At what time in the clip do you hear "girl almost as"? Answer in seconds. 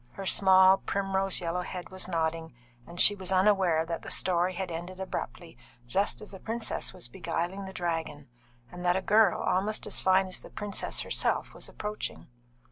9.03-10.01